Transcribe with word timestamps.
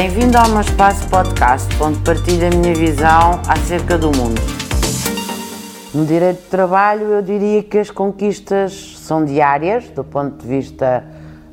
Bem-vindo 0.00 0.38
ao 0.38 0.48
meu 0.50 0.60
espaço 0.60 1.08
podcast, 1.08 1.66
onde 1.82 1.98
partilho 2.04 2.46
a 2.46 2.50
minha 2.50 2.72
visão 2.72 3.42
acerca 3.48 3.98
do 3.98 4.16
mundo. 4.16 4.40
No 5.92 6.06
direito 6.06 6.40
de 6.40 6.46
trabalho, 6.46 7.14
eu 7.14 7.20
diria 7.20 7.64
que 7.64 7.78
as 7.78 7.90
conquistas 7.90 8.96
são 8.96 9.24
diárias, 9.24 9.88
do 9.88 10.04
ponto 10.04 10.40
de 10.40 10.46
vista 10.46 11.04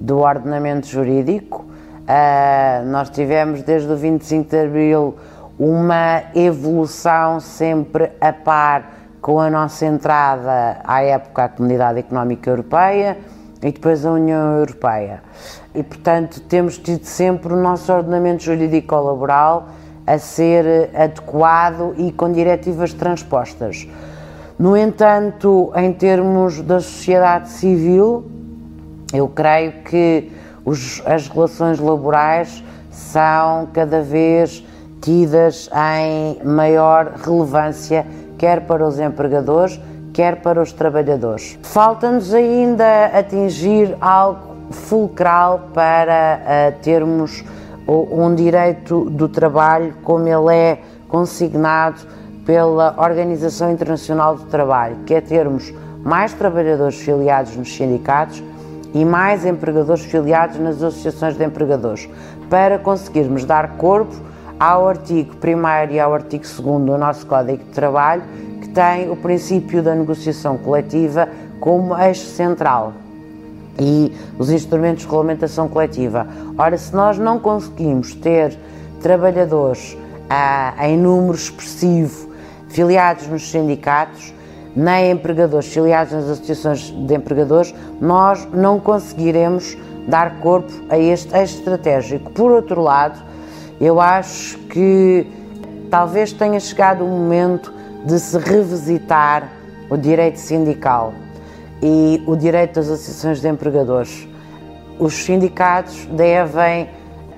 do 0.00 0.20
ordenamento 0.20 0.86
jurídico. 0.86 1.66
Uh, 1.66 2.86
nós 2.86 3.10
tivemos 3.10 3.60
desde 3.60 3.92
o 3.92 3.96
25 3.96 4.48
de 4.48 4.58
Abril 4.58 5.18
uma 5.58 6.22
evolução 6.34 7.40
sempre 7.40 8.10
a 8.22 8.32
par 8.32 8.90
com 9.20 9.38
a 9.38 9.50
nossa 9.50 9.84
entrada 9.84 10.80
à 10.82 11.02
época 11.02 11.44
à 11.44 11.48
Comunidade 11.50 11.98
Económica 11.98 12.48
Europeia 12.48 13.18
e 13.62 13.70
depois 13.70 14.04
a 14.04 14.12
União 14.12 14.58
Europeia. 14.58 15.22
E, 15.74 15.82
portanto, 15.82 16.40
temos 16.40 16.78
tido 16.78 17.04
sempre 17.04 17.52
o 17.52 17.56
nosso 17.56 17.92
ordenamento 17.92 18.42
jurídico 18.42 18.94
laboral 18.94 19.68
a 20.06 20.18
ser 20.18 20.90
adequado 20.94 21.94
e 21.96 22.10
com 22.10 22.32
diretivas 22.32 22.92
transpostas. 22.92 23.86
No 24.58 24.76
entanto, 24.76 25.72
em 25.76 25.92
termos 25.92 26.60
da 26.60 26.80
sociedade 26.80 27.48
civil, 27.48 28.24
eu 29.12 29.28
creio 29.28 29.72
que 29.84 30.30
os, 30.64 31.02
as 31.06 31.28
relações 31.28 31.78
laborais 31.78 32.62
são 32.90 33.68
cada 33.72 34.02
vez 34.02 34.64
tidas 35.00 35.70
em 35.72 36.44
maior 36.44 37.14
relevância, 37.24 38.06
quer 38.36 38.66
para 38.66 38.86
os 38.86 38.98
empregadores, 38.98 39.80
quer 40.20 40.36
para 40.42 40.60
os 40.60 40.70
trabalhadores. 40.70 41.58
Falta-nos 41.62 42.34
ainda 42.34 43.06
atingir 43.06 43.96
algo 44.02 44.54
fulcral 44.70 45.70
para 45.72 46.40
uh, 46.42 46.82
termos 46.82 47.42
um 47.88 48.34
direito 48.34 49.08
do 49.08 49.30
trabalho 49.30 49.94
como 50.04 50.28
ele 50.28 50.54
é 50.54 50.78
consignado 51.08 52.02
pela 52.44 52.94
Organização 52.98 53.72
Internacional 53.72 54.36
do 54.36 54.44
Trabalho, 54.44 54.96
que 55.06 55.14
é 55.14 55.22
termos 55.22 55.72
mais 56.04 56.34
trabalhadores 56.34 57.00
filiados 57.00 57.56
nos 57.56 57.74
sindicatos 57.74 58.44
e 58.92 59.06
mais 59.06 59.46
empregadores 59.46 60.04
filiados 60.04 60.58
nas 60.58 60.82
associações 60.82 61.34
de 61.34 61.44
empregadores, 61.44 62.10
para 62.50 62.78
conseguirmos 62.78 63.46
dar 63.46 63.78
corpo 63.78 64.14
ao 64.58 64.86
artigo 64.86 65.34
1 65.42 65.94
e 65.94 65.98
ao 65.98 66.12
artigo 66.12 66.44
2 66.44 66.56
do 66.84 66.98
nosso 66.98 67.26
Código 67.26 67.64
de 67.64 67.70
Trabalho, 67.70 68.22
tem 68.74 69.10
o 69.10 69.16
princípio 69.16 69.82
da 69.82 69.94
negociação 69.94 70.56
coletiva 70.56 71.28
como 71.58 71.96
eixo 71.98 72.26
central 72.26 72.92
e 73.78 74.12
os 74.38 74.50
instrumentos 74.50 75.00
de 75.00 75.06
regulamentação 75.06 75.68
coletiva. 75.68 76.26
Ora, 76.56 76.76
se 76.76 76.94
nós 76.94 77.18
não 77.18 77.38
conseguimos 77.38 78.14
ter 78.14 78.56
trabalhadores 79.00 79.96
ah, 80.28 80.74
em 80.86 80.96
número 80.96 81.34
expressivo 81.34 82.30
filiados 82.68 83.26
nos 83.26 83.50
sindicatos, 83.50 84.32
nem 84.76 85.10
empregadores 85.10 85.72
filiados 85.72 86.12
nas 86.12 86.24
associações 86.24 86.90
de 86.90 87.14
empregadores, 87.14 87.74
nós 88.00 88.46
não 88.52 88.78
conseguiremos 88.78 89.76
dar 90.06 90.38
corpo 90.40 90.72
a 90.88 90.98
este 90.98 91.34
eixo 91.36 91.58
estratégico. 91.58 92.30
Por 92.30 92.50
outro 92.52 92.80
lado, 92.80 93.20
eu 93.80 94.00
acho 94.00 94.58
que 94.58 95.26
talvez 95.90 96.32
tenha 96.32 96.60
chegado 96.60 97.04
o 97.04 97.08
momento 97.08 97.79
de 98.04 98.18
se 98.18 98.38
revisitar 98.38 99.48
o 99.88 99.96
direito 99.96 100.38
sindical 100.38 101.12
e 101.82 102.22
o 102.26 102.36
direito 102.36 102.74
das 102.74 102.88
associações 102.88 103.40
de 103.40 103.48
empregadores. 103.48 104.28
Os 104.98 105.14
sindicatos 105.14 106.06
devem 106.06 106.88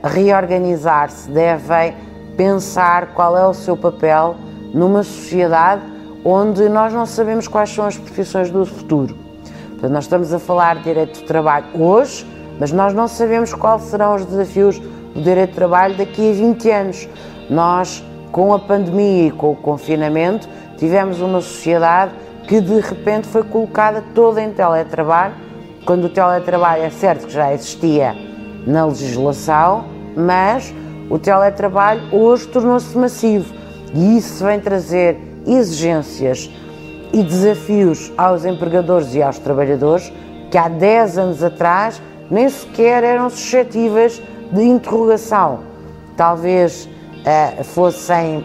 reorganizar-se, 0.02 1.30
devem 1.30 1.94
pensar 2.36 3.14
qual 3.14 3.36
é 3.36 3.46
o 3.46 3.54
seu 3.54 3.76
papel 3.76 4.36
numa 4.74 5.02
sociedade 5.02 5.82
onde 6.24 6.68
nós 6.68 6.92
não 6.92 7.06
sabemos 7.06 7.48
quais 7.48 7.70
são 7.70 7.86
as 7.86 7.96
profissões 7.96 8.50
do 8.50 8.64
futuro. 8.64 9.16
Portanto, 9.70 9.92
nós 9.92 10.04
estamos 10.04 10.32
a 10.32 10.38
falar 10.38 10.76
de 10.76 10.84
direito 10.84 11.20
de 11.20 11.24
trabalho 11.24 11.66
hoje, 11.74 12.26
mas 12.58 12.70
nós 12.70 12.94
não 12.94 13.08
sabemos 13.08 13.52
quais 13.52 13.82
serão 13.82 14.14
os 14.14 14.24
desafios 14.24 14.78
do 14.78 15.20
direito 15.20 15.50
de 15.50 15.56
trabalho 15.56 15.96
daqui 15.96 16.30
a 16.30 16.34
20 16.34 16.70
anos. 16.70 17.08
Nós, 17.50 18.04
com 18.32 18.54
a 18.54 18.58
pandemia 18.58 19.28
e 19.28 19.30
com 19.30 19.52
o 19.52 19.56
confinamento, 19.56 20.48
tivemos 20.78 21.20
uma 21.20 21.40
sociedade 21.40 22.12
que 22.48 22.60
de 22.60 22.80
repente 22.80 23.28
foi 23.28 23.44
colocada 23.44 24.02
toda 24.14 24.42
em 24.42 24.50
teletrabalho, 24.50 25.34
quando 25.84 26.06
o 26.06 26.08
teletrabalho 26.08 26.82
é 26.82 26.90
certo 26.90 27.26
que 27.26 27.32
já 27.32 27.52
existia 27.52 28.16
na 28.66 28.86
legislação, 28.86 29.84
mas 30.16 30.74
o 31.10 31.18
teletrabalho 31.18 32.02
hoje 32.10 32.48
tornou-se 32.48 32.96
massivo 32.96 33.52
e 33.94 34.16
isso 34.16 34.44
vem 34.44 34.58
trazer 34.58 35.20
exigências 35.46 36.50
e 37.12 37.22
desafios 37.22 38.10
aos 38.16 38.44
empregadores 38.44 39.14
e 39.14 39.22
aos 39.22 39.38
trabalhadores 39.38 40.10
que 40.50 40.56
há 40.56 40.68
10 40.68 41.18
anos 41.18 41.42
atrás 41.42 42.00
nem 42.30 42.48
sequer 42.48 43.04
eram 43.04 43.28
suscetíveis 43.28 44.22
de 44.50 44.62
interrogação. 44.62 45.60
Talvez 46.16 46.88
uh, 47.22 47.64
fossem 47.64 48.44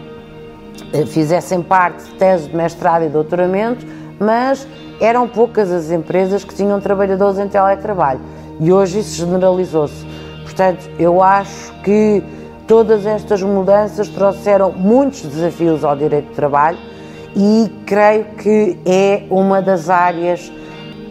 eh, 0.92 1.04
fizessem 1.04 1.60
parte 1.60 2.04
de 2.04 2.10
tese 2.12 2.48
de 2.48 2.56
mestrado 2.56 3.04
e 3.04 3.08
doutoramento, 3.08 3.84
mas 4.18 4.66
eram 5.00 5.28
poucas 5.28 5.70
as 5.70 5.90
empresas 5.90 6.44
que 6.44 6.54
tinham 6.54 6.80
trabalhadores 6.80 7.38
em 7.38 7.48
teletrabalho 7.48 8.20
e 8.60 8.72
hoje 8.72 9.00
isso 9.00 9.16
generalizou-se. 9.16 10.06
Portanto, 10.42 10.88
eu 10.98 11.22
acho 11.22 11.72
que 11.82 12.22
todas 12.66 13.06
estas 13.06 13.42
mudanças 13.42 14.08
trouxeram 14.08 14.72
muitos 14.72 15.22
desafios 15.22 15.84
ao 15.84 15.94
direito 15.94 16.28
de 16.28 16.34
trabalho 16.34 16.78
e 17.36 17.70
creio 17.84 18.24
que 18.36 18.78
é 18.84 19.24
uma 19.30 19.60
das 19.60 19.90
áreas 19.90 20.50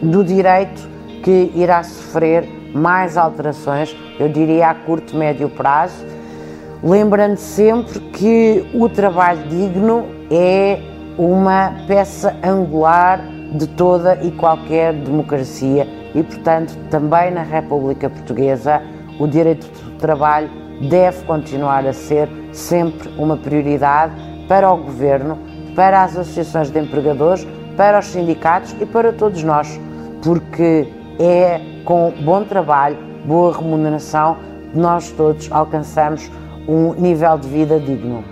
do 0.02 0.24
direito 0.24 0.88
que 1.22 1.52
irá 1.54 1.82
sofrer 1.82 2.48
mais 2.74 3.16
alterações, 3.16 3.96
eu 4.18 4.28
diria 4.28 4.68
a 4.68 4.74
curto 4.74 5.16
médio 5.16 5.48
prazo, 5.48 6.04
lembrando 6.82 7.36
sempre 7.36 7.98
que 8.00 8.66
o 8.74 8.88
trabalho 8.88 9.42
digno 9.48 10.06
é 10.30 10.80
uma 11.16 11.74
peça 11.86 12.36
angular 12.44 13.20
de 13.52 13.66
toda 13.66 14.22
e 14.22 14.30
qualquer 14.30 14.92
democracia 14.92 15.86
e, 16.14 16.22
portanto, 16.22 16.76
também 16.90 17.30
na 17.30 17.42
República 17.42 18.08
Portuguesa, 18.08 18.82
o 19.18 19.26
direito 19.26 19.66
do 19.66 19.98
trabalho 19.98 20.48
deve 20.88 21.24
continuar 21.24 21.86
a 21.86 21.92
ser 21.92 22.28
sempre 22.52 23.08
uma 23.18 23.36
prioridade 23.36 24.12
para 24.46 24.72
o 24.72 24.76
governo, 24.76 25.38
para 25.74 26.04
as 26.04 26.16
associações 26.16 26.70
de 26.70 26.78
empregadores, 26.78 27.46
para 27.76 27.98
os 27.98 28.06
sindicatos 28.06 28.74
e 28.80 28.86
para 28.86 29.12
todos 29.12 29.42
nós, 29.42 29.80
porque 30.22 30.88
é 31.18 31.60
com 31.84 32.12
bom 32.24 32.44
trabalho, 32.44 32.96
boa 33.24 33.56
remuneração, 33.56 34.36
nós 34.74 35.10
todos 35.10 35.50
alcançamos 35.50 36.30
um 36.68 36.92
nível 36.92 37.38
de 37.38 37.48
vida 37.48 37.80
digno. 37.80 38.22